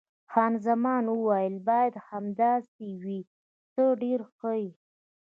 خان 0.31 0.53
زمان 0.67 1.03
وویل: 1.09 1.55
باید 1.67 1.95
همداسې 2.09 2.87
وي، 3.03 3.19
ته 3.73 3.83
ډېر 4.01 4.19
ښه 4.35 4.51
یې. 4.63 4.71